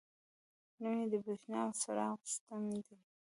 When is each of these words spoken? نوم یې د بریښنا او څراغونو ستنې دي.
نوم 0.81 0.95
یې 1.01 1.07
د 1.13 1.15
بریښنا 1.23 1.59
او 1.65 1.71
څراغونو 1.81 2.27
ستنې 2.35 2.79
دي. 2.87 2.97